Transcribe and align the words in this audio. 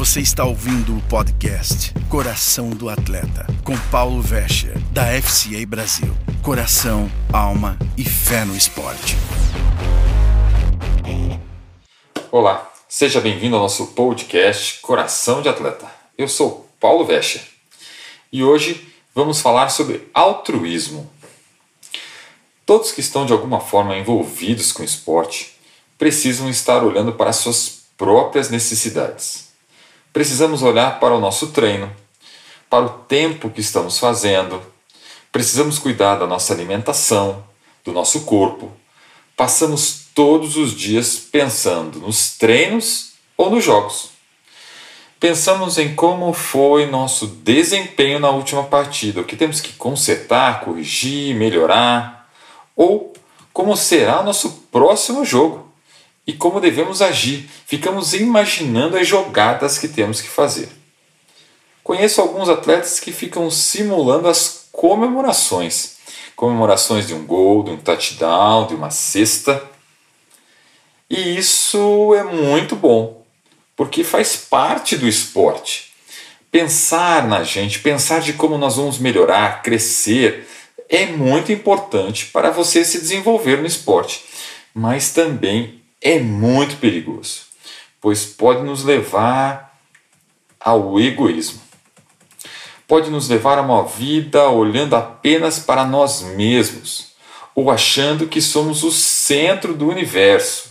Você 0.00 0.20
está 0.20 0.46
ouvindo 0.46 0.96
o 0.96 1.02
podcast 1.10 1.92
Coração 2.08 2.70
do 2.70 2.88
Atleta, 2.88 3.46
com 3.62 3.76
Paulo 3.90 4.22
Vescher, 4.22 4.72
da 4.92 5.04
FCA 5.20 5.66
Brasil. 5.66 6.16
Coração, 6.42 7.06
alma 7.30 7.78
e 7.98 8.02
fé 8.02 8.46
no 8.46 8.56
esporte. 8.56 9.14
Olá, 12.32 12.72
seja 12.88 13.20
bem-vindo 13.20 13.56
ao 13.56 13.60
nosso 13.60 13.88
podcast 13.88 14.80
Coração 14.80 15.42
de 15.42 15.50
Atleta. 15.50 15.86
Eu 16.16 16.28
sou 16.28 16.66
Paulo 16.80 17.04
Vescher 17.04 17.42
e 18.32 18.42
hoje 18.42 18.90
vamos 19.14 19.42
falar 19.42 19.68
sobre 19.68 20.08
altruísmo. 20.14 21.10
Todos 22.64 22.90
que 22.90 23.02
estão 23.02 23.26
de 23.26 23.34
alguma 23.34 23.60
forma 23.60 23.94
envolvidos 23.98 24.72
com 24.72 24.82
esporte 24.82 25.58
precisam 25.98 26.48
estar 26.48 26.82
olhando 26.82 27.12
para 27.12 27.34
suas 27.34 27.82
próprias 27.98 28.48
necessidades. 28.48 29.49
Precisamos 30.12 30.62
olhar 30.62 30.98
para 30.98 31.14
o 31.14 31.20
nosso 31.20 31.48
treino, 31.48 31.90
para 32.68 32.84
o 32.84 32.88
tempo 32.88 33.48
que 33.48 33.60
estamos 33.60 33.98
fazendo, 33.98 34.60
precisamos 35.30 35.78
cuidar 35.78 36.16
da 36.16 36.26
nossa 36.26 36.52
alimentação, 36.52 37.44
do 37.84 37.92
nosso 37.92 38.22
corpo. 38.22 38.72
Passamos 39.36 40.06
todos 40.12 40.56
os 40.56 40.74
dias 40.74 41.16
pensando 41.16 42.00
nos 42.00 42.36
treinos 42.36 43.12
ou 43.36 43.50
nos 43.50 43.64
jogos. 43.64 44.10
Pensamos 45.20 45.78
em 45.78 45.94
como 45.94 46.32
foi 46.32 46.86
nosso 46.86 47.28
desempenho 47.28 48.18
na 48.18 48.30
última 48.30 48.64
partida, 48.64 49.20
o 49.20 49.24
que 49.24 49.36
temos 49.36 49.60
que 49.60 49.74
consertar, 49.74 50.60
corrigir, 50.60 51.36
melhorar, 51.36 52.28
ou 52.74 53.12
como 53.52 53.76
será 53.76 54.22
nosso 54.22 54.50
próximo 54.72 55.24
jogo 55.24 55.69
e 56.30 56.32
como 56.32 56.60
devemos 56.60 57.02
agir. 57.02 57.50
Ficamos 57.66 58.14
imaginando 58.14 58.96
as 58.96 59.06
jogadas 59.06 59.78
que 59.78 59.88
temos 59.88 60.20
que 60.20 60.28
fazer. 60.28 60.68
Conheço 61.82 62.20
alguns 62.20 62.48
atletas 62.48 63.00
que 63.00 63.10
ficam 63.10 63.50
simulando 63.50 64.28
as 64.28 64.68
comemorações 64.70 65.98
comemorações 66.36 67.06
de 67.06 67.12
um 67.12 67.26
gol, 67.26 67.62
de 67.62 67.70
um 67.70 67.76
touchdown, 67.76 68.66
de 68.66 68.74
uma 68.74 68.88
cesta. 68.88 69.62
E 71.10 71.36
isso 71.36 72.14
é 72.14 72.22
muito 72.22 72.74
bom, 72.74 73.22
porque 73.76 74.02
faz 74.02 74.36
parte 74.36 74.96
do 74.96 75.06
esporte. 75.06 75.92
Pensar 76.50 77.28
na 77.28 77.44
gente, 77.44 77.80
pensar 77.80 78.22
de 78.22 78.32
como 78.32 78.56
nós 78.56 78.76
vamos 78.76 78.98
melhorar, 78.98 79.62
crescer, 79.62 80.48
é 80.88 81.04
muito 81.04 81.52
importante 81.52 82.24
para 82.26 82.50
você 82.50 82.86
se 82.86 82.98
desenvolver 82.98 83.58
no 83.58 83.66
esporte, 83.66 84.24
mas 84.72 85.10
também 85.10 85.80
é 86.00 86.18
muito 86.18 86.76
perigoso, 86.76 87.42
pois 88.00 88.24
pode 88.24 88.62
nos 88.62 88.84
levar 88.84 89.78
ao 90.58 90.98
egoísmo. 90.98 91.60
Pode 92.88 93.10
nos 93.10 93.28
levar 93.28 93.58
a 93.58 93.62
uma 93.62 93.84
vida 93.84 94.48
olhando 94.48 94.96
apenas 94.96 95.58
para 95.58 95.84
nós 95.84 96.22
mesmos 96.22 97.12
ou 97.54 97.70
achando 97.70 98.26
que 98.26 98.40
somos 98.40 98.82
o 98.82 98.90
centro 98.90 99.74
do 99.74 99.88
universo. 99.88 100.70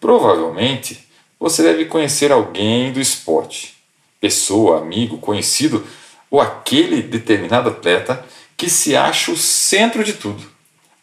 Provavelmente 0.00 1.08
você 1.38 1.62
deve 1.62 1.86
conhecer 1.86 2.30
alguém 2.32 2.92
do 2.92 3.00
esporte, 3.00 3.76
pessoa, 4.20 4.78
amigo, 4.78 5.18
conhecido 5.18 5.86
ou 6.30 6.40
aquele 6.40 7.02
determinado 7.02 7.70
atleta 7.70 8.24
que 8.56 8.68
se 8.68 8.94
acha 8.94 9.32
o 9.32 9.36
centro 9.36 10.04
de 10.04 10.12
tudo, 10.12 10.46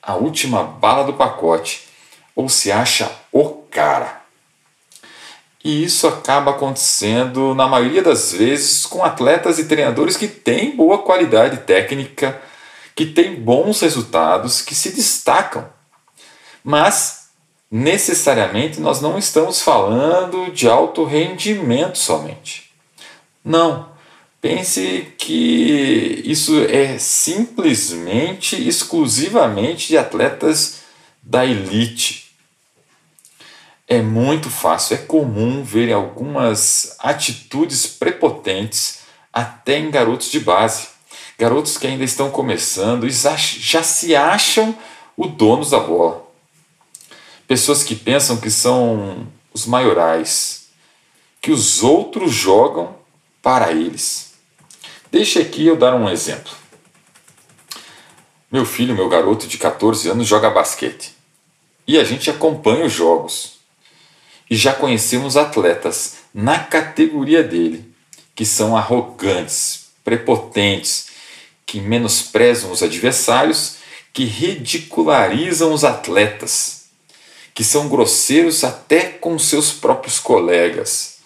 a 0.02 0.16
última 0.16 0.64
bala 0.64 1.04
do 1.04 1.14
pacote 1.14 1.87
ou 2.38 2.48
se 2.48 2.72
acha 2.72 3.12
o 3.32 3.46
cara. 3.72 4.22
E 5.64 5.84
isso 5.84 6.08
acaba 6.08 6.52
acontecendo, 6.52 7.56
na 7.56 7.68
maioria 7.68 8.04
das 8.04 8.32
vezes, 8.32 8.86
com 8.86 9.04
atletas 9.04 9.58
e 9.58 9.66
treinadores 9.66 10.16
que 10.16 10.28
têm 10.28 10.76
boa 10.76 11.00
qualidade 11.00 11.58
técnica, 11.62 12.40
que 12.96 13.08
têm 13.08 13.36
bons 13.36 13.82
resultados, 13.82 14.62
que 14.62 14.76
se 14.76 14.92
destacam. 14.92 15.68
Mas, 16.64 17.30
necessariamente, 17.72 18.80
nós 18.80 19.02
não 19.02 19.18
estamos 19.18 19.64
falando 19.64 20.52
de 20.52 20.70
alto 20.70 21.04
rendimento 21.04 21.98
somente. 21.98 22.72
Não. 23.44 23.90
Pense 24.40 25.12
que 25.18 26.22
isso 26.24 26.56
é 26.66 27.00
simplesmente, 27.00 28.56
exclusivamente 28.68 29.88
de 29.88 29.98
atletas 29.98 30.82
da 31.24 31.44
elite 31.44 32.27
é 33.88 34.02
muito 34.02 34.50
fácil, 34.50 34.96
é 34.96 34.98
comum 34.98 35.64
ver 35.64 35.94
algumas 35.94 36.98
atitudes 37.00 37.88
prepotentes 37.88 39.00
até 39.32 39.80
em 39.80 39.90
garotos 39.90 40.30
de 40.30 40.42
base. 40.42 40.90
Garotos 41.40 41.78
que 41.78 41.88
ainda 41.88 42.04
estão 42.04 42.30
começando 42.30 43.08
e 43.08 43.10
já 43.10 43.84
se 43.84 44.16
acham 44.16 44.78
o 45.16 45.28
donos 45.28 45.70
da 45.70 45.80
bola. 45.80 46.28
Pessoas 47.48 47.84
que 47.84 47.96
pensam 47.96 48.38
que 48.38 48.52
são 48.52 49.26
os 49.54 49.66
maiorais, 49.66 50.68
que 51.40 51.52
os 51.52 51.82
outros 51.82 52.34
jogam 52.34 52.94
para 53.42 53.72
eles. 53.72 54.34
Deixe 55.10 55.40
aqui 55.40 55.66
eu 55.66 55.78
dar 55.78 55.96
um 55.96 56.10
exemplo. 56.10 56.52
Meu 58.52 58.66
filho, 58.66 58.96
meu 58.96 59.08
garoto 59.08 59.48
de 59.48 59.58
14 59.58 60.10
anos, 60.10 60.28
joga 60.28 60.50
basquete. 60.50 61.16
E 61.88 61.98
a 61.98 62.04
gente 62.04 62.30
acompanha 62.30 62.86
os 62.86 62.92
jogos 62.92 63.57
e 64.50 64.56
já 64.56 64.74
conhecemos 64.74 65.36
atletas 65.36 66.18
na 66.34 66.60
categoria 66.60 67.44
dele 67.44 67.94
que 68.36 68.46
são 68.46 68.78
arrogantes, 68.78 69.88
prepotentes, 70.04 71.08
que 71.66 71.82
menosprezam 71.82 72.72
os 72.72 72.84
adversários, 72.84 73.78
que 74.14 74.26
ridicularizam 74.26 75.74
os 75.74 75.84
atletas, 75.84 76.86
que 77.54 77.64
são 77.64 77.90
grosseiros 77.90 78.64
até 78.64 79.02
com 79.06 79.40
seus 79.40 79.72
próprios 79.72 80.20
colegas, 80.20 81.18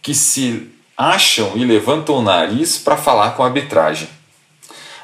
que 0.00 0.14
se 0.14 0.70
acham 0.96 1.56
e 1.56 1.64
levantam 1.64 2.16
o 2.16 2.22
nariz 2.22 2.78
para 2.78 2.96
falar 2.96 3.32
com 3.32 3.42
a 3.42 3.46
arbitragem. 3.46 4.08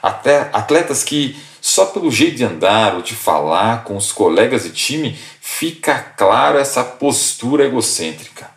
Até 0.01 0.49
atletas 0.53 1.03
que 1.03 1.37
só 1.76 1.84
pelo 1.84 2.10
jeito 2.10 2.38
de 2.38 2.44
andar 2.44 2.94
ou 2.94 3.03
de 3.03 3.14
falar 3.14 3.84
com 3.84 3.98
os 3.98 4.10
colegas 4.10 4.62
de 4.62 4.70
time 4.70 5.14
fica 5.42 6.00
claro 6.00 6.56
essa 6.56 6.82
postura 6.82 7.66
egocêntrica. 7.66 8.50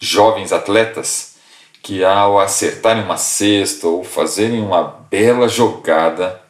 Jovens 0.00 0.52
atletas 0.52 1.36
que, 1.80 2.02
ao 2.02 2.40
acertarem 2.40 3.04
uma 3.04 3.16
cesta 3.16 3.86
ou 3.86 4.02
fazerem 4.02 4.60
uma 4.60 4.82
bela 4.82 5.48
jogada, 5.48 6.42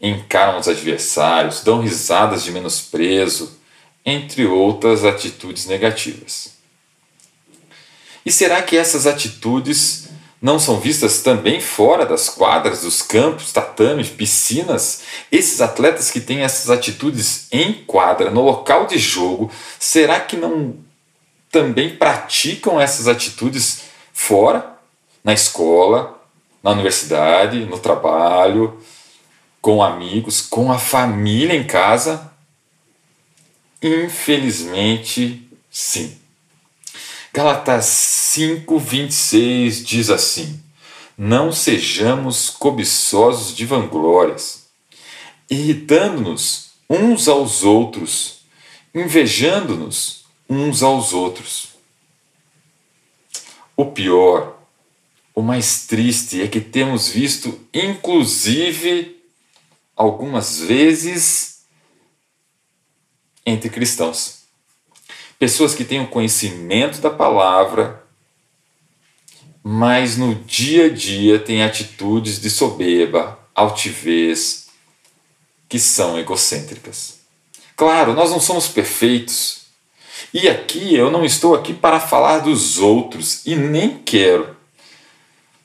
encaram 0.00 0.58
os 0.58 0.66
adversários, 0.66 1.62
dão 1.62 1.82
risadas 1.82 2.42
de 2.42 2.50
menosprezo, 2.50 3.58
entre 4.06 4.46
outras 4.46 5.04
atitudes 5.04 5.66
negativas. 5.66 6.54
E 8.24 8.32
será 8.32 8.62
que 8.62 8.78
essas 8.78 9.06
atitudes 9.06 10.08
não 10.42 10.58
são 10.58 10.80
vistas 10.80 11.22
também 11.22 11.60
fora 11.60 12.04
das 12.04 12.28
quadras, 12.28 12.80
dos 12.80 13.00
campos, 13.00 13.52
tatames, 13.52 14.08
piscinas? 14.08 15.02
Esses 15.30 15.60
atletas 15.60 16.10
que 16.10 16.18
têm 16.18 16.40
essas 16.40 16.68
atitudes 16.68 17.46
em 17.52 17.72
quadra, 17.72 18.28
no 18.28 18.42
local 18.42 18.88
de 18.88 18.98
jogo, 18.98 19.52
será 19.78 20.18
que 20.18 20.36
não 20.36 20.74
também 21.48 21.94
praticam 21.94 22.80
essas 22.80 23.06
atitudes 23.06 23.82
fora, 24.12 24.76
na 25.22 25.32
escola, 25.32 26.20
na 26.60 26.72
universidade, 26.72 27.64
no 27.64 27.78
trabalho, 27.78 28.82
com 29.60 29.80
amigos, 29.80 30.40
com 30.40 30.72
a 30.72 30.78
família 30.78 31.54
em 31.54 31.62
casa? 31.62 32.32
Infelizmente, 33.80 35.48
sim. 35.70 36.18
Galatas 37.34 37.86
5:26 38.36 39.82
diz 39.82 40.10
assim: 40.10 40.62
Não 41.16 41.50
sejamos 41.50 42.50
cobiçosos 42.50 43.56
de 43.56 43.64
vanglórias, 43.64 44.66
irritando-nos 45.48 46.72
uns 46.90 47.28
aos 47.28 47.64
outros, 47.64 48.42
invejando-nos 48.94 50.26
uns 50.46 50.82
aos 50.82 51.14
outros. 51.14 51.68
O 53.74 53.86
pior, 53.86 54.62
o 55.34 55.40
mais 55.40 55.86
triste 55.86 56.42
é 56.42 56.46
que 56.46 56.60
temos 56.60 57.08
visto, 57.08 57.58
inclusive, 57.72 59.18
algumas 59.96 60.60
vezes, 60.60 61.62
entre 63.46 63.70
cristãos 63.70 64.41
pessoas 65.42 65.74
que 65.74 65.84
têm 65.84 65.98
o 65.98 66.06
conhecimento 66.06 67.00
da 67.00 67.10
palavra, 67.10 68.04
mas 69.60 70.16
no 70.16 70.36
dia 70.36 70.86
a 70.86 70.88
dia 70.88 71.36
têm 71.36 71.64
atitudes 71.64 72.40
de 72.40 72.48
soberba, 72.48 73.36
altivez, 73.52 74.68
que 75.68 75.80
são 75.80 76.16
egocêntricas. 76.16 77.22
Claro, 77.74 78.12
nós 78.12 78.30
não 78.30 78.38
somos 78.38 78.68
perfeitos 78.68 79.62
E 80.32 80.48
aqui 80.48 80.94
eu 80.94 81.10
não 81.10 81.24
estou 81.24 81.56
aqui 81.56 81.74
para 81.74 81.98
falar 81.98 82.38
dos 82.38 82.78
outros 82.78 83.44
e 83.44 83.56
nem 83.56 83.98
quero, 83.98 84.56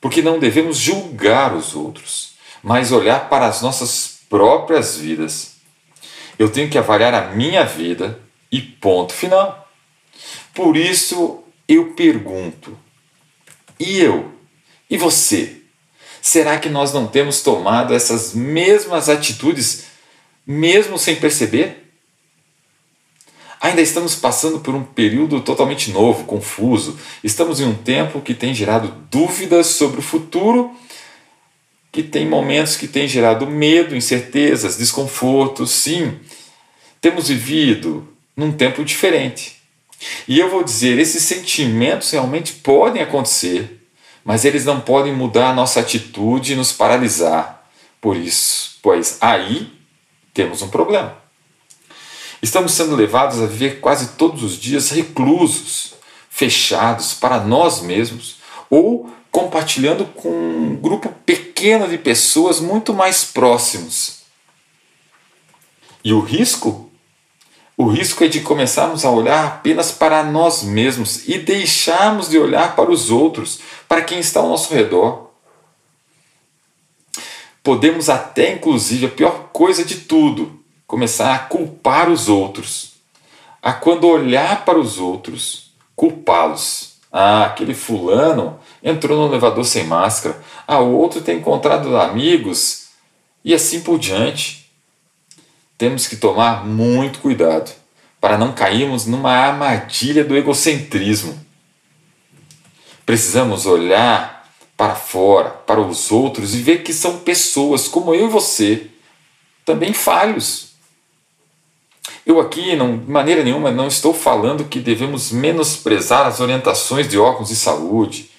porque 0.00 0.20
não 0.20 0.40
devemos 0.40 0.76
julgar 0.76 1.54
os 1.54 1.76
outros, 1.76 2.32
mas 2.64 2.90
olhar 2.90 3.28
para 3.28 3.46
as 3.46 3.62
nossas 3.62 4.18
próprias 4.28 4.96
vidas. 4.96 5.52
Eu 6.36 6.50
tenho 6.50 6.68
que 6.68 6.78
avaliar 6.78 7.14
a 7.14 7.28
minha 7.28 7.64
vida 7.64 8.18
e 8.50 8.60
ponto 8.60 9.12
final. 9.12 9.67
Por 10.58 10.76
isso 10.76 11.44
eu 11.68 11.92
pergunto: 11.92 12.76
e 13.78 14.00
eu? 14.00 14.32
E 14.90 14.96
você? 14.96 15.58
Será 16.20 16.58
que 16.58 16.68
nós 16.68 16.92
não 16.92 17.06
temos 17.06 17.42
tomado 17.42 17.94
essas 17.94 18.34
mesmas 18.34 19.08
atitudes, 19.08 19.84
mesmo 20.44 20.98
sem 20.98 21.14
perceber? 21.14 21.88
Ainda 23.60 23.80
estamos 23.80 24.16
passando 24.16 24.58
por 24.58 24.74
um 24.74 24.82
período 24.82 25.40
totalmente 25.42 25.92
novo, 25.92 26.24
confuso. 26.24 26.98
Estamos 27.22 27.60
em 27.60 27.64
um 27.64 27.74
tempo 27.76 28.20
que 28.20 28.34
tem 28.34 28.52
gerado 28.52 28.88
dúvidas 29.12 29.68
sobre 29.68 30.00
o 30.00 30.02
futuro, 30.02 30.72
que 31.92 32.02
tem 32.02 32.26
momentos 32.26 32.74
que 32.74 32.88
tem 32.88 33.06
gerado 33.06 33.46
medo, 33.46 33.94
incertezas, 33.94 34.76
desconfortos. 34.76 35.70
Sim, 35.70 36.18
temos 37.00 37.28
vivido 37.28 38.08
num 38.36 38.50
tempo 38.50 38.84
diferente. 38.84 39.57
E 40.26 40.38
eu 40.38 40.50
vou 40.50 40.62
dizer, 40.62 40.98
esses 40.98 41.22
sentimentos 41.22 42.10
realmente 42.10 42.52
podem 42.54 43.02
acontecer, 43.02 43.88
mas 44.24 44.44
eles 44.44 44.64
não 44.64 44.80
podem 44.80 45.12
mudar 45.12 45.50
a 45.50 45.54
nossa 45.54 45.80
atitude 45.80 46.52
e 46.52 46.56
nos 46.56 46.72
paralisar. 46.72 47.68
Por 48.00 48.16
isso, 48.16 48.78
pois 48.82 49.18
aí 49.20 49.72
temos 50.32 50.62
um 50.62 50.68
problema. 50.68 51.16
Estamos 52.40 52.72
sendo 52.72 52.94
levados 52.94 53.40
a 53.40 53.46
viver 53.46 53.80
quase 53.80 54.10
todos 54.10 54.44
os 54.44 54.56
dias 54.58 54.90
reclusos, 54.90 55.94
fechados 56.30 57.12
para 57.14 57.40
nós 57.40 57.80
mesmos 57.80 58.36
ou 58.70 59.10
compartilhando 59.30 60.04
com 60.04 60.28
um 60.28 60.76
grupo 60.76 61.08
pequeno 61.26 61.88
de 61.88 61.98
pessoas 61.98 62.60
muito 62.60 62.94
mais 62.94 63.24
próximos. 63.24 64.18
E 66.04 66.12
o 66.12 66.20
risco 66.20 66.87
o 67.78 67.86
risco 67.86 68.24
é 68.24 68.26
de 68.26 68.40
começarmos 68.40 69.04
a 69.04 69.10
olhar 69.10 69.46
apenas 69.46 69.92
para 69.92 70.24
nós 70.24 70.64
mesmos 70.64 71.28
e 71.28 71.38
deixarmos 71.38 72.28
de 72.28 72.36
olhar 72.36 72.74
para 72.74 72.90
os 72.90 73.08
outros, 73.08 73.60
para 73.88 74.02
quem 74.02 74.18
está 74.18 74.40
ao 74.40 74.48
nosso 74.48 74.74
redor. 74.74 75.30
Podemos 77.62 78.10
até, 78.10 78.52
inclusive, 78.52 79.06
a 79.06 79.10
pior 79.10 79.50
coisa 79.52 79.84
de 79.84 79.98
tudo, 79.98 80.58
começar 80.88 81.32
a 81.32 81.38
culpar 81.38 82.10
os 82.10 82.28
outros. 82.28 82.94
A 83.62 83.72
quando 83.72 84.08
olhar 84.08 84.64
para 84.64 84.76
os 84.78 84.98
outros, 84.98 85.70
culpá-los. 85.94 86.96
Ah, 87.12 87.44
aquele 87.44 87.74
fulano 87.74 88.58
entrou 88.82 89.16
no 89.20 89.32
elevador 89.32 89.64
sem 89.64 89.84
máscara. 89.84 90.42
Ah, 90.66 90.80
o 90.80 90.96
outro 90.96 91.20
tem 91.20 91.38
encontrado 91.38 91.96
amigos 91.96 92.88
e 93.44 93.54
assim 93.54 93.82
por 93.82 94.00
diante 94.00 94.57
temos 95.78 96.08
que 96.08 96.16
tomar 96.16 96.66
muito 96.66 97.20
cuidado 97.20 97.70
para 98.20 98.36
não 98.36 98.52
cairmos 98.52 99.06
numa 99.06 99.30
armadilha 99.30 100.24
do 100.24 100.36
egocentrismo. 100.36 101.38
Precisamos 103.06 103.64
olhar 103.64 104.44
para 104.76 104.96
fora, 104.96 105.50
para 105.50 105.80
os 105.80 106.10
outros 106.10 106.54
e 106.54 106.58
ver 106.58 106.82
que 106.82 106.92
são 106.92 107.20
pessoas 107.20 107.86
como 107.86 108.12
eu 108.12 108.26
e 108.26 108.28
você, 108.30 108.88
também 109.64 109.92
falhos. 109.92 110.72
Eu 112.26 112.40
aqui, 112.40 112.74
não, 112.74 112.98
de 112.98 113.10
maneira 113.10 113.44
nenhuma, 113.44 113.70
não 113.70 113.86
estou 113.86 114.12
falando 114.12 114.64
que 114.64 114.80
devemos 114.80 115.30
menosprezar 115.30 116.26
as 116.26 116.40
orientações 116.40 117.08
de 117.08 117.18
órgãos 117.18 117.48
de 117.48 117.56
saúde, 117.56 118.30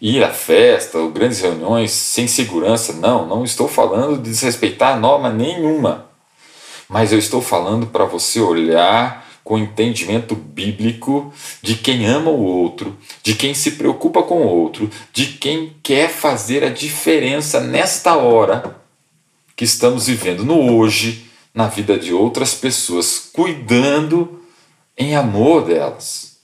ir 0.00 0.22
à 0.22 0.30
festa 0.30 0.98
ou 0.98 1.10
grandes 1.10 1.40
reuniões 1.40 1.92
sem 1.92 2.26
segurança. 2.26 2.92
Não, 2.92 3.26
não 3.26 3.44
estou 3.44 3.68
falando 3.68 4.16
de 4.16 4.30
desrespeitar 4.30 5.00
norma 5.00 5.30
nenhuma 5.30 6.05
mas 6.88 7.12
eu 7.12 7.18
estou 7.18 7.40
falando 7.40 7.86
para 7.86 8.04
você 8.04 8.40
olhar 8.40 9.26
com 9.42 9.56
entendimento 9.56 10.34
bíblico 10.34 11.32
de 11.62 11.76
quem 11.76 12.04
ama 12.04 12.30
o 12.30 12.42
outro, 12.42 12.96
de 13.22 13.34
quem 13.34 13.54
se 13.54 13.72
preocupa 13.72 14.22
com 14.22 14.42
o 14.42 14.48
outro, 14.48 14.90
de 15.12 15.26
quem 15.26 15.76
quer 15.82 16.10
fazer 16.10 16.64
a 16.64 16.68
diferença 16.68 17.60
nesta 17.60 18.16
hora 18.16 18.80
que 19.54 19.64
estamos 19.64 20.06
vivendo, 20.06 20.44
no 20.44 20.76
hoje, 20.76 21.26
na 21.54 21.68
vida 21.68 21.96
de 21.96 22.12
outras 22.12 22.54
pessoas, 22.54 23.30
cuidando 23.32 24.42
em 24.98 25.14
amor 25.14 25.64
delas. 25.64 26.36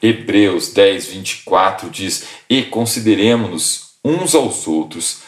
Hebreus 0.00 0.68
10, 0.68 1.06
24 1.06 1.90
diz: 1.90 2.24
E 2.48 2.62
consideremos-nos 2.62 3.94
uns 4.04 4.34
aos 4.34 4.68
outros 4.68 5.22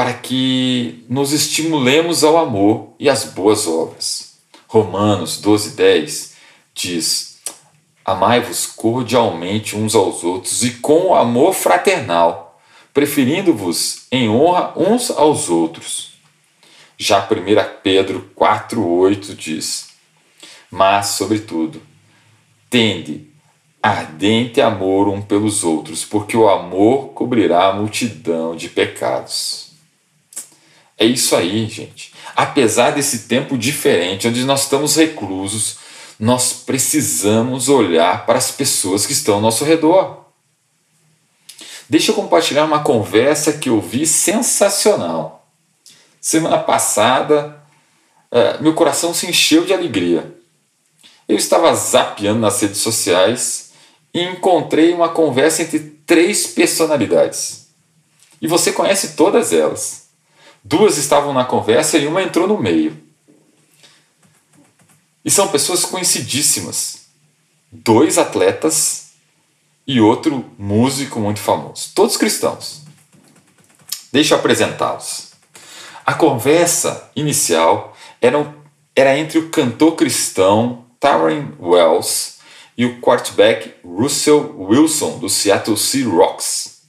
para 0.00 0.14
que 0.14 1.04
nos 1.10 1.30
estimulemos 1.30 2.24
ao 2.24 2.38
amor 2.38 2.94
e 2.98 3.06
às 3.06 3.24
boas 3.24 3.66
obras. 3.66 4.38
Romanos 4.66 5.38
12:10 5.42 6.30
diz: 6.72 7.38
Amai-vos 8.02 8.64
cordialmente 8.64 9.76
uns 9.76 9.94
aos 9.94 10.24
outros 10.24 10.64
e 10.64 10.70
com 10.78 11.14
amor 11.14 11.52
fraternal, 11.52 12.58
preferindo-vos 12.94 14.06
em 14.10 14.26
honra 14.30 14.72
uns 14.74 15.10
aos 15.10 15.50
outros. 15.50 16.12
Já 16.96 17.20
1 17.20 17.82
Pedro 17.82 18.30
4:8 18.34 19.36
diz: 19.36 19.88
Mas, 20.70 21.08
sobretudo, 21.08 21.78
tende 22.70 23.28
ardente 23.82 24.62
amor 24.62 25.08
um 25.08 25.20
pelos 25.20 25.62
outros, 25.62 26.06
porque 26.06 26.38
o 26.38 26.48
amor 26.48 27.08
cobrirá 27.08 27.66
a 27.66 27.74
multidão 27.74 28.56
de 28.56 28.70
pecados. 28.70 29.69
É 31.00 31.06
isso 31.06 31.34
aí, 31.34 31.66
gente. 31.66 32.12
Apesar 32.36 32.90
desse 32.90 33.20
tempo 33.20 33.56
diferente, 33.56 34.28
onde 34.28 34.44
nós 34.44 34.64
estamos 34.64 34.96
reclusos, 34.96 35.78
nós 36.18 36.52
precisamos 36.52 37.70
olhar 37.70 38.26
para 38.26 38.36
as 38.36 38.50
pessoas 38.50 39.06
que 39.06 39.14
estão 39.14 39.36
ao 39.36 39.40
nosso 39.40 39.64
redor. 39.64 40.26
Deixa 41.88 42.10
eu 42.10 42.14
compartilhar 42.14 42.66
uma 42.66 42.84
conversa 42.84 43.54
que 43.54 43.70
eu 43.70 43.80
vi 43.80 44.06
sensacional. 44.06 45.48
Semana 46.20 46.58
passada, 46.58 47.58
é, 48.30 48.58
meu 48.60 48.74
coração 48.74 49.14
se 49.14 49.26
encheu 49.26 49.64
de 49.64 49.72
alegria. 49.72 50.36
Eu 51.26 51.36
estava 51.36 51.74
zapeando 51.74 52.40
nas 52.40 52.60
redes 52.60 52.78
sociais 52.78 53.70
e 54.12 54.22
encontrei 54.22 54.92
uma 54.92 55.08
conversa 55.08 55.62
entre 55.62 55.78
três 56.06 56.46
personalidades. 56.46 57.68
E 58.42 58.46
você 58.46 58.70
conhece 58.70 59.16
todas 59.16 59.50
elas. 59.50 59.99
Duas 60.62 60.98
estavam 60.98 61.32
na 61.32 61.44
conversa 61.44 61.98
e 61.98 62.06
uma 62.06 62.22
entrou 62.22 62.46
no 62.46 62.58
meio. 62.58 62.96
E 65.24 65.30
são 65.30 65.48
pessoas 65.48 65.84
conhecidíssimas. 65.84 67.06
Dois 67.72 68.18
atletas 68.18 69.10
e 69.86 70.00
outro 70.00 70.44
músico 70.58 71.20
muito 71.20 71.40
famoso. 71.40 71.92
Todos 71.94 72.16
cristãos. 72.16 72.82
Deixa 74.12 74.34
eu 74.34 74.38
apresentá-los. 74.38 75.30
A 76.04 76.14
conversa 76.14 77.10
inicial 77.14 77.96
era, 78.20 78.54
era 78.94 79.16
entre 79.16 79.38
o 79.38 79.50
cantor 79.50 79.94
cristão 79.94 80.84
Tyrone 80.98 81.54
Wells 81.60 82.38
e 82.76 82.84
o 82.84 83.00
quarterback 83.00 83.74
Russell 83.84 84.54
Wilson 84.58 85.18
do 85.18 85.28
Seattle 85.28 85.76
Seahawks. 85.76 86.79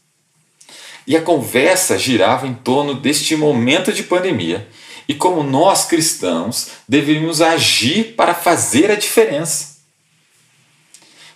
E 1.11 1.17
a 1.17 1.21
conversa 1.21 1.99
girava 1.99 2.47
em 2.47 2.53
torno 2.53 2.93
deste 2.93 3.35
momento 3.35 3.91
de 3.91 4.01
pandemia 4.01 4.65
e 5.09 5.13
como 5.13 5.43
nós 5.43 5.83
cristãos 5.83 6.69
deveríamos 6.87 7.41
agir 7.41 8.15
para 8.15 8.33
fazer 8.33 8.89
a 8.89 8.95
diferença. 8.95 9.79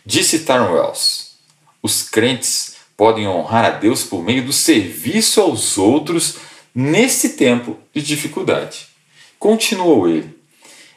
Disse 0.05 0.39
Tarn 0.39 0.71
Wells: 0.71 1.31
os 1.83 2.03
crentes 2.03 2.77
podem 2.95 3.27
honrar 3.27 3.65
a 3.65 3.69
Deus 3.71 4.01
por 4.01 4.23
meio 4.23 4.45
do 4.45 4.53
serviço 4.53 5.41
aos 5.41 5.77
outros 5.77 6.35
nesse 6.73 7.31
tempo 7.31 7.77
de 7.93 8.01
dificuldade. 8.01 8.87
Continuou 9.37 10.07
ele: 10.07 10.39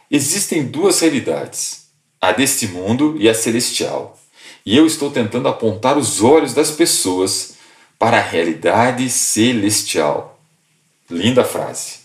existem 0.08 0.64
duas 0.64 1.00
realidades, 1.00 1.88
a 2.20 2.30
deste 2.30 2.68
mundo 2.68 3.16
e 3.18 3.28
a 3.28 3.35
celestial. 3.35 4.16
E 4.64 4.76
eu 4.76 4.87
estou 4.87 5.11
tentando 5.11 5.49
apontar 5.49 5.99
os 5.99 6.23
olhos 6.23 6.54
das 6.54 6.70
pessoas 6.70 7.58
para 7.99 8.19
a 8.19 8.23
realidade 8.23 9.09
celestial. 9.11 10.38
Linda 11.11 11.45
frase. 11.45 11.99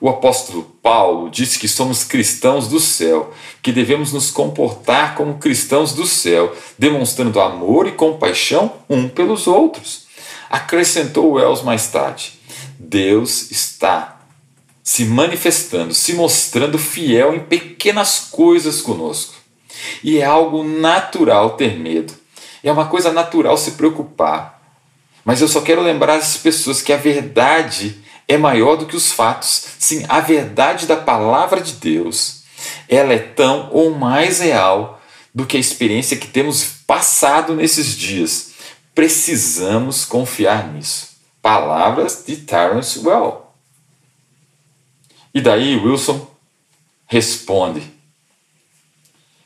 O 0.00 0.08
apóstolo 0.08 0.62
Paulo 0.82 1.28
disse 1.30 1.58
que 1.58 1.68
somos 1.68 2.04
cristãos 2.04 2.68
do 2.68 2.80
céu, 2.80 3.34
que 3.62 3.70
devemos 3.70 4.12
nos 4.12 4.30
comportar 4.30 5.14
como 5.14 5.38
cristãos 5.38 5.92
do 5.92 6.06
céu, 6.06 6.56
demonstrando 6.78 7.40
amor 7.40 7.86
e 7.86 7.92
compaixão 7.92 8.72
um 8.88 9.08
pelos 9.08 9.46
outros. 9.46 10.06
Acrescentou 10.48 11.32
Wells 11.32 11.62
mais 11.62 11.88
tarde: 11.88 12.40
Deus 12.78 13.50
está 13.50 14.20
se 14.82 15.04
manifestando, 15.04 15.94
se 15.94 16.14
mostrando 16.14 16.78
fiel 16.78 17.34
em 17.34 17.40
pequenas 17.40 18.28
coisas 18.30 18.80
conosco. 18.80 19.34
E 20.02 20.18
é 20.18 20.24
algo 20.24 20.64
natural 20.64 21.50
ter 21.50 21.78
medo. 21.78 22.12
É 22.64 22.72
uma 22.72 22.86
coisa 22.86 23.12
natural 23.12 23.56
se 23.56 23.72
preocupar. 23.72 24.59
Mas 25.24 25.40
eu 25.40 25.48
só 25.48 25.60
quero 25.60 25.82
lembrar 25.82 26.16
as 26.16 26.36
pessoas 26.36 26.80
que 26.80 26.92
a 26.92 26.96
verdade 26.96 28.02
é 28.26 28.38
maior 28.38 28.76
do 28.76 28.86
que 28.86 28.96
os 28.96 29.12
fatos. 29.12 29.66
Sim, 29.78 30.04
a 30.08 30.20
verdade 30.20 30.86
da 30.86 30.96
palavra 30.96 31.60
de 31.60 31.72
Deus, 31.72 32.42
ela 32.88 33.12
é 33.12 33.18
tão 33.18 33.68
ou 33.72 33.90
mais 33.90 34.40
real 34.40 35.00
do 35.34 35.46
que 35.46 35.56
a 35.56 35.60
experiência 35.60 36.16
que 36.16 36.26
temos 36.26 36.64
passado 36.86 37.54
nesses 37.54 37.96
dias. 37.96 38.52
Precisamos 38.94 40.04
confiar 40.04 40.72
nisso. 40.72 41.10
Palavras 41.42 42.24
de 42.26 42.36
Terence 42.36 42.98
Well. 42.98 43.52
E 45.32 45.40
daí 45.40 45.76
Wilson 45.76 46.28
responde, 47.06 47.82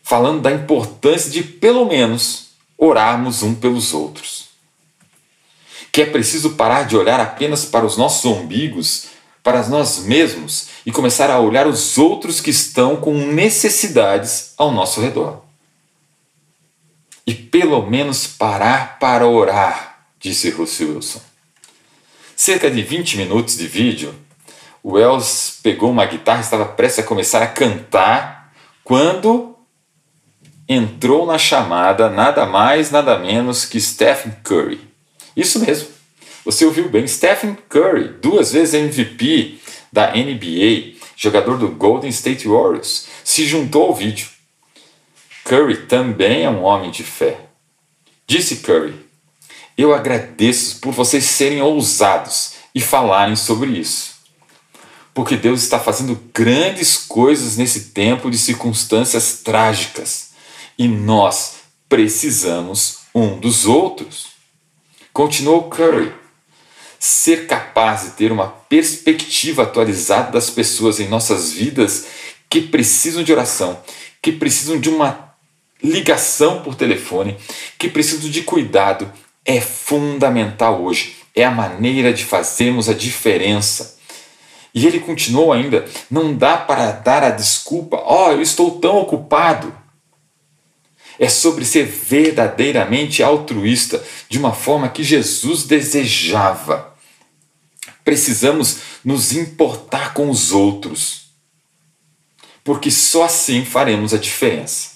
falando 0.02 0.40
da 0.40 0.50
importância 0.50 1.30
de, 1.30 1.42
pelo 1.42 1.86
menos, 1.86 2.50
orarmos 2.76 3.42
um 3.42 3.54
pelos 3.54 3.94
outros. 3.94 4.53
Que 5.94 6.02
é 6.02 6.06
preciso 6.06 6.54
parar 6.54 6.82
de 6.82 6.96
olhar 6.96 7.20
apenas 7.20 7.64
para 7.64 7.86
os 7.86 7.96
nossos 7.96 8.24
umbigos, 8.24 9.10
para 9.44 9.64
nós 9.68 10.00
mesmos 10.00 10.70
e 10.84 10.90
começar 10.90 11.30
a 11.30 11.38
olhar 11.38 11.68
os 11.68 11.96
outros 11.96 12.40
que 12.40 12.50
estão 12.50 12.96
com 12.96 13.14
necessidades 13.14 14.54
ao 14.58 14.72
nosso 14.72 15.00
redor. 15.00 15.44
E 17.24 17.32
pelo 17.32 17.88
menos 17.88 18.26
parar 18.26 18.98
para 18.98 19.24
orar, 19.28 20.06
disse 20.18 20.50
Russell 20.50 20.96
Wilson. 20.96 21.20
Cerca 22.34 22.68
de 22.68 22.82
20 22.82 23.16
minutos 23.16 23.56
de 23.56 23.68
vídeo 23.68 24.12
o 24.82 24.94
Wells 24.94 25.60
pegou 25.62 25.92
uma 25.92 26.06
guitarra, 26.06 26.40
estava 26.40 26.64
prestes 26.64 27.04
a 27.04 27.06
começar 27.06 27.40
a 27.40 27.46
cantar, 27.46 28.52
quando 28.82 29.56
entrou 30.68 31.24
na 31.24 31.38
chamada 31.38 32.10
nada 32.10 32.44
mais, 32.46 32.90
nada 32.90 33.16
menos 33.16 33.64
que 33.64 33.80
Stephen 33.80 34.32
Curry. 34.42 34.93
Isso 35.36 35.58
mesmo, 35.60 35.88
você 36.44 36.64
ouviu 36.64 36.88
bem, 36.88 37.06
Stephen 37.06 37.56
Curry, 37.68 38.08
duas 38.20 38.52
vezes 38.52 38.74
MVP 38.74 39.58
da 39.92 40.12
NBA, 40.12 40.94
jogador 41.16 41.58
do 41.58 41.68
Golden 41.68 42.10
State 42.10 42.46
Warriors, 42.46 43.06
se 43.22 43.46
juntou 43.46 43.86
ao 43.86 43.94
vídeo. 43.94 44.28
Curry 45.44 45.86
também 45.86 46.44
é 46.44 46.50
um 46.50 46.62
homem 46.62 46.90
de 46.90 47.02
fé. 47.02 47.38
Disse 48.26 48.56
Curry: 48.56 48.94
Eu 49.76 49.94
agradeço 49.94 50.80
por 50.80 50.92
vocês 50.92 51.24
serem 51.24 51.60
ousados 51.60 52.54
e 52.74 52.80
falarem 52.80 53.36
sobre 53.36 53.70
isso 53.70 54.14
porque 55.14 55.36
Deus 55.36 55.62
está 55.62 55.78
fazendo 55.78 56.20
grandes 56.34 56.96
coisas 56.96 57.56
nesse 57.56 57.90
tempo 57.90 58.28
de 58.28 58.36
circunstâncias 58.36 59.40
trágicas 59.44 60.30
e 60.76 60.88
nós 60.88 61.54
precisamos 61.88 62.98
um 63.14 63.38
dos 63.38 63.64
outros. 63.64 64.33
Continuou 65.14 65.70
Curry. 65.70 66.12
Ser 66.98 67.46
capaz 67.46 68.02
de 68.02 68.10
ter 68.10 68.32
uma 68.32 68.48
perspectiva 68.48 69.62
atualizada 69.62 70.32
das 70.32 70.50
pessoas 70.50 70.98
em 70.98 71.06
nossas 71.06 71.52
vidas 71.52 72.06
que 72.50 72.62
precisam 72.62 73.22
de 73.22 73.32
oração, 73.32 73.78
que 74.20 74.32
precisam 74.32 74.80
de 74.80 74.88
uma 74.88 75.32
ligação 75.80 76.64
por 76.64 76.74
telefone, 76.74 77.36
que 77.78 77.88
precisam 77.88 78.28
de 78.28 78.42
cuidado, 78.42 79.08
é 79.44 79.60
fundamental 79.60 80.82
hoje. 80.82 81.14
É 81.32 81.44
a 81.44 81.50
maneira 81.52 82.12
de 82.12 82.24
fazermos 82.24 82.88
a 82.88 82.92
diferença. 82.92 83.96
E 84.74 84.84
ele 84.84 84.98
continuou 84.98 85.52
ainda: 85.52 85.84
não 86.10 86.34
dá 86.34 86.56
para 86.56 86.90
dar 86.90 87.22
a 87.22 87.30
desculpa, 87.30 87.98
ó, 88.04 88.30
oh, 88.30 88.32
eu 88.32 88.42
estou 88.42 88.80
tão 88.80 88.98
ocupado. 88.98 89.72
É 91.18 91.28
sobre 91.28 91.64
ser 91.64 91.84
verdadeiramente 91.84 93.22
altruísta, 93.22 94.02
de 94.28 94.38
uma 94.38 94.52
forma 94.52 94.88
que 94.88 95.02
Jesus 95.02 95.64
desejava. 95.64 96.94
Precisamos 98.04 98.78
nos 99.04 99.32
importar 99.32 100.12
com 100.12 100.28
os 100.28 100.52
outros, 100.52 101.30
porque 102.62 102.90
só 102.90 103.24
assim 103.24 103.64
faremos 103.64 104.12
a 104.12 104.18
diferença. 104.18 104.94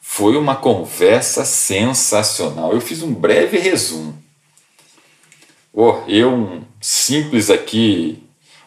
Foi 0.00 0.36
uma 0.36 0.56
conversa 0.56 1.44
sensacional. 1.44 2.72
Eu 2.72 2.80
fiz 2.80 3.02
um 3.02 3.12
breve 3.12 3.58
resumo. 3.58 4.16
Oh, 5.72 6.00
eu, 6.08 6.32
um 6.32 6.64
simples 6.80 7.50
aqui 7.50 8.22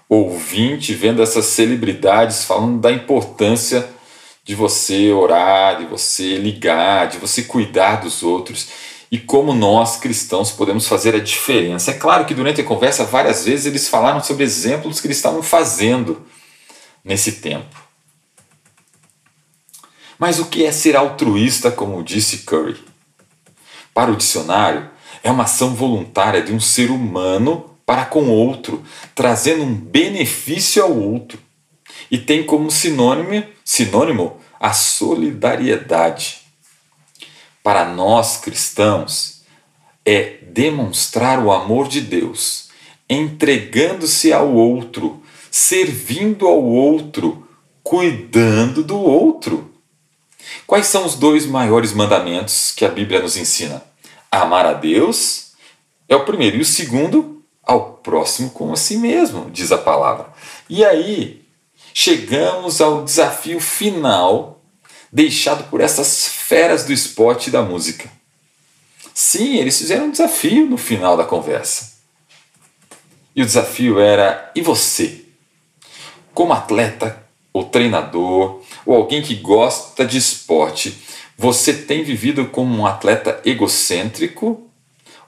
ouvinte, 0.08 0.94
vendo 0.94 1.22
essas 1.22 1.46
celebridades 1.46 2.44
falando 2.44 2.80
da 2.80 2.92
importância 2.92 3.90
de 4.50 4.56
você 4.56 5.12
orar, 5.12 5.78
de 5.78 5.86
você 5.86 6.36
ligar, 6.36 7.08
de 7.08 7.20
você 7.20 7.44
cuidar 7.44 7.98
dos 7.98 8.24
outros 8.24 8.70
e 9.12 9.20
como 9.20 9.54
nós 9.54 9.98
cristãos 9.98 10.52
podemos 10.52 10.88
fazer 10.88 11.14
a 11.14 11.20
diferença. 11.20 11.92
É 11.92 11.94
claro 11.94 12.26
que 12.26 12.34
durante 12.34 12.60
a 12.60 12.64
conversa, 12.64 13.06
várias 13.06 13.46
vezes, 13.46 13.68
eles 13.68 13.88
falaram 13.88 14.24
sobre 14.24 14.44
exemplos 14.44 15.00
que 15.00 15.06
eles 15.06 15.18
estavam 15.18 15.44
fazendo 15.44 16.26
nesse 17.04 17.34
tempo. 17.34 17.80
Mas 20.18 20.40
o 20.40 20.46
que 20.46 20.66
é 20.66 20.72
ser 20.72 20.96
altruísta, 20.96 21.70
como 21.70 22.04
disse 22.04 22.40
Curry? 22.40 22.84
Para 23.94 24.10
o 24.10 24.16
dicionário, 24.16 24.90
é 25.22 25.30
uma 25.30 25.44
ação 25.44 25.76
voluntária 25.76 26.42
de 26.42 26.52
um 26.52 26.60
ser 26.60 26.90
humano 26.90 27.70
para 27.86 28.04
com 28.04 28.28
outro, 28.32 28.84
trazendo 29.14 29.62
um 29.62 29.76
benefício 29.76 30.82
ao 30.82 30.92
outro. 30.92 31.38
E 32.12 32.18
tem 32.18 32.44
como 32.44 32.72
sinônimo, 32.72 33.44
sinônimo 33.64 34.38
a 34.60 34.74
solidariedade. 34.74 36.42
Para 37.64 37.86
nós 37.86 38.38
cristãos, 38.38 39.42
é 40.06 40.40
demonstrar 40.42 41.44
o 41.44 41.52
amor 41.52 41.88
de 41.88 42.02
Deus, 42.02 42.70
entregando-se 43.10 44.34
ao 44.34 44.54
outro, 44.54 45.22
servindo 45.52 46.48
ao 46.48 46.64
outro, 46.64 47.48
cuidando 47.84 48.84
do 48.84 48.98
outro. 48.98 49.72
Quais 50.66 50.88
são 50.88 51.06
os 51.06 51.16
dois 51.16 51.46
maiores 51.46 51.94
mandamentos 51.94 52.72
que 52.72 52.86
a 52.86 52.90
Bíblia 52.90 53.22
nos 53.22 53.38
ensina? 53.38 53.84
Amar 54.32 54.66
a 54.66 54.74
Deus 54.74 55.54
é 56.08 56.16
o 56.16 56.26
primeiro, 56.26 56.58
e 56.58 56.62
o 56.62 56.66
segundo, 56.66 57.44
ao 57.64 57.94
próximo 57.94 58.50
como 58.50 58.74
a 58.74 58.78
si 58.78 58.98
mesmo, 58.98 59.50
diz 59.52 59.72
a 59.72 59.78
palavra. 59.78 60.28
E 60.68 60.84
aí, 60.84 61.44
chegamos 61.94 62.82
ao 62.82 63.04
desafio 63.04 63.60
final 63.60 64.62
deixado 65.12 65.70
por 65.70 65.82
essas 65.82 66.28
feras 66.28 66.86
do 66.86 66.94
esporte 66.94 67.48
e 67.48 67.52
da 67.52 67.62
música. 67.62 68.10
Sim, 69.14 69.58
eles 69.58 69.78
fizeram 69.78 70.06
um 70.06 70.12
desafio 70.12 70.66
no 70.66 70.78
final 70.78 71.18
da 71.18 71.26
conversa. 71.26 72.00
E 73.36 73.42
o 73.42 73.46
desafio 73.46 74.00
era: 74.00 74.52
e 74.56 74.62
você? 74.62 75.26
Como 76.34 76.54
atleta, 76.54 77.22
ou 77.52 77.66
treinador, 77.66 78.62
ou 78.86 78.96
alguém 78.96 79.22
que 79.22 79.36
gosta 79.36 80.06
de 80.06 80.18
esporte, 80.18 80.98
você 81.38 81.74
tem 81.74 82.04
vivido 82.04 82.46
como 82.48 82.76
um 82.76 82.86
atleta 82.86 83.42
egocêntrico, 83.46 84.70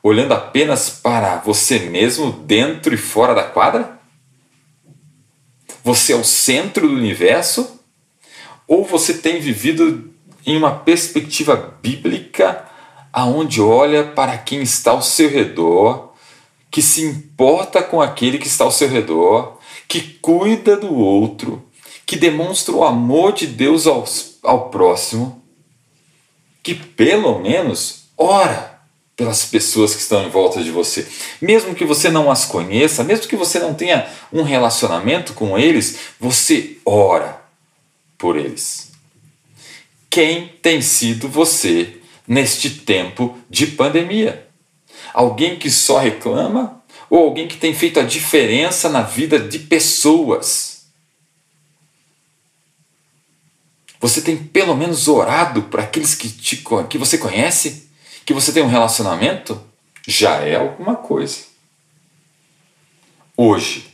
olhando 0.03 0.33
apenas 0.33 0.89
para 0.89 1.37
você 1.37 1.79
mesmo 1.79 2.31
dentro 2.31 2.93
e 2.93 2.97
fora 2.97 3.33
da 3.33 3.43
quadra? 3.43 4.00
Você 5.83 6.13
é 6.13 6.15
o 6.15 6.23
centro 6.23 6.87
do 6.87 6.95
universo? 6.95 7.79
Ou 8.67 8.85
você 8.85 9.15
tem 9.15 9.39
vivido 9.39 10.11
em 10.45 10.57
uma 10.57 10.71
perspectiva 10.71 11.77
bíblica 11.81 12.65
aonde 13.11 13.61
olha 13.61 14.03
para 14.03 14.37
quem 14.37 14.61
está 14.61 14.91
ao 14.91 15.01
seu 15.01 15.29
redor, 15.29 16.13
que 16.69 16.81
se 16.81 17.03
importa 17.03 17.83
com 17.83 18.01
aquele 18.01 18.37
que 18.37 18.47
está 18.47 18.63
ao 18.63 18.71
seu 18.71 18.87
redor, 18.87 19.59
que 19.87 19.99
cuida 20.21 20.77
do 20.77 20.95
outro, 20.95 21.67
que 22.05 22.15
demonstra 22.15 22.73
o 22.73 22.83
amor 22.83 23.33
de 23.33 23.45
Deus 23.47 23.85
ao, 23.85 24.05
ao 24.43 24.69
próximo 24.69 25.41
que 26.63 26.75
pelo 26.75 27.39
menos 27.39 28.05
ora 28.17 28.70
pelas 29.21 29.45
pessoas 29.45 29.93
que 29.93 30.01
estão 30.01 30.25
em 30.25 30.31
volta 30.31 30.63
de 30.63 30.71
você. 30.71 31.07
Mesmo 31.39 31.75
que 31.75 31.85
você 31.85 32.09
não 32.09 32.31
as 32.31 32.43
conheça, 32.43 33.03
mesmo 33.03 33.27
que 33.27 33.35
você 33.35 33.59
não 33.59 33.71
tenha 33.71 34.09
um 34.33 34.41
relacionamento 34.41 35.33
com 35.33 35.59
eles, 35.59 36.15
você 36.19 36.77
ora 36.83 37.39
por 38.17 38.35
eles. 38.35 38.89
Quem 40.09 40.47
tem 40.59 40.81
sido 40.81 41.29
você 41.29 41.97
neste 42.27 42.71
tempo 42.71 43.37
de 43.47 43.67
pandemia? 43.67 44.47
Alguém 45.13 45.55
que 45.55 45.69
só 45.69 45.99
reclama 45.99 46.81
ou 47.07 47.19
alguém 47.19 47.47
que 47.47 47.57
tem 47.57 47.75
feito 47.75 47.99
a 47.99 48.03
diferença 48.03 48.89
na 48.89 49.03
vida 49.03 49.37
de 49.37 49.59
pessoas? 49.59 50.85
Você 53.99 54.19
tem 54.19 54.35
pelo 54.35 54.75
menos 54.75 55.07
orado 55.07 55.61
para 55.61 55.83
aqueles 55.83 56.15
que, 56.15 56.27
te, 56.27 56.63
que 56.89 56.97
você 56.97 57.19
conhece? 57.19 57.90
Que 58.25 58.33
você 58.33 58.51
tem 58.51 58.63
um 58.63 58.69
relacionamento? 58.69 59.61
Já 60.07 60.35
é 60.37 60.55
alguma 60.55 60.95
coisa. 60.95 61.45
Hoje. 63.35 63.93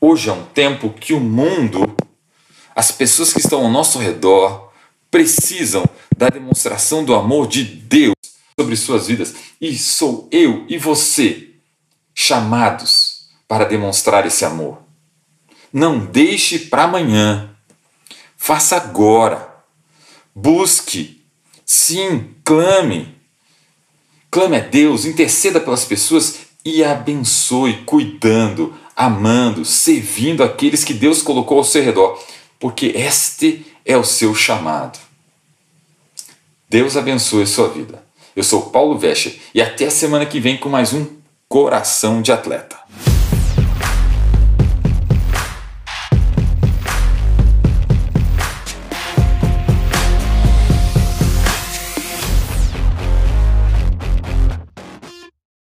Hoje 0.00 0.28
é 0.28 0.32
um 0.32 0.44
tempo 0.44 0.90
que 0.90 1.14
o 1.14 1.20
mundo 1.20 1.96
As 2.76 2.90
pessoas 2.90 3.32
que 3.32 3.38
estão 3.38 3.64
ao 3.64 3.70
nosso 3.70 3.98
redor 3.98 4.72
precisam 5.10 5.84
da 6.16 6.28
demonstração 6.28 7.04
do 7.04 7.14
amor 7.14 7.46
de 7.46 7.62
Deus 7.62 8.14
sobre 8.58 8.76
suas 8.76 9.06
vidas. 9.06 9.34
E 9.60 9.78
sou 9.78 10.28
eu 10.32 10.66
e 10.68 10.76
você 10.76 11.50
chamados 12.12 13.28
para 13.46 13.64
demonstrar 13.64 14.26
esse 14.26 14.44
amor. 14.44 14.82
Não 15.72 16.04
deixe 16.04 16.58
para 16.58 16.84
amanhã. 16.84 17.56
Faça 18.36 18.76
agora. 18.76 19.54
Busque. 20.34 21.24
Sim, 21.64 22.33
clame. 22.44 23.14
Clame 24.30 24.56
a 24.56 24.60
Deus, 24.60 25.04
interceda 25.04 25.60
pelas 25.60 25.84
pessoas 25.84 26.40
e 26.64 26.84
abençoe, 26.84 27.82
cuidando, 27.84 28.74
amando, 28.96 29.64
servindo 29.64 30.42
aqueles 30.42 30.84
que 30.84 30.94
Deus 30.94 31.22
colocou 31.22 31.58
ao 31.58 31.64
seu 31.64 31.82
redor, 31.82 32.22
porque 32.58 32.86
este 32.94 33.64
é 33.84 33.96
o 33.96 34.04
seu 34.04 34.34
chamado. 34.34 34.98
Deus 36.68 36.96
abençoe 36.96 37.44
a 37.44 37.46
sua 37.46 37.68
vida. 37.68 38.04
Eu 38.34 38.42
sou 38.42 38.62
Paulo 38.62 38.98
Vescher 38.98 39.38
e 39.54 39.62
até 39.62 39.86
a 39.86 39.90
semana 39.90 40.26
que 40.26 40.40
vem 40.40 40.56
com 40.56 40.68
mais 40.68 40.92
um 40.92 41.06
Coração 41.48 42.20
de 42.20 42.32
Atleta. 42.32 42.76